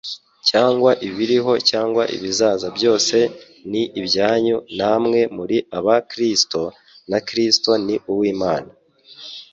cyangwa 0.49 0.91
ibiriho 1.07 1.53
cyangwa 1.69 2.03
ibizaza 2.15 2.67
byose 2.77 3.17
ni 3.71 3.81
ibyanyu 3.99 4.57
na 4.77 4.91
mwe 5.03 5.21
muri 5.37 5.57
aba 5.77 5.95
Kristo, 6.11 6.61
na 7.09 7.19
Kristo 7.27 7.71
ni 7.85 7.95
uw'Imana."» 8.11 8.71